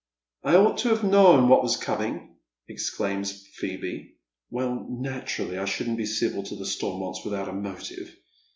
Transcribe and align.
"I 0.43 0.55
ought 0.55 0.79
to 0.79 0.89
have 0.89 1.03
known 1.03 1.47
what 1.47 1.61
was 1.61 1.77
coming," 1.77 2.37
exclaims 2.67 3.45
Phoebe. 3.53 4.15
"Well, 4.49 4.87
naturally, 4.89 5.59
I 5.59 5.65
shouldn't 5.65 5.97
be 5.97 6.07
civil 6.07 6.41
to 6.41 6.55
the 6.55 6.65
Stormonts 6.65 7.23
without 7.23 7.47
a 7.49 7.53
motive. 7.53 8.11